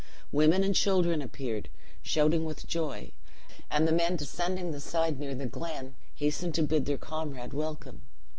Women 0.31 0.63
and 0.63 0.73
children 0.73 1.21
appeared, 1.21 1.69
shouting 2.01 2.43
with 2.43 2.65
joy; 2.65 3.11
and 3.69 3.87
the 3.87 3.91
men, 3.91 4.15
descending 4.15 4.71
the 4.71 4.79
side 4.79 5.19
near 5.19 5.35
the 5.35 5.45
glen, 5.45 5.93
hastened 6.15 6.55
to 6.55 6.63
bid 6.63 6.87
their 6.87 6.97
comrade 6.97 7.53
welcome. 7.53 8.01